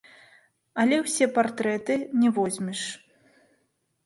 [0.83, 2.81] Але ўсе партрэты не возьмеш.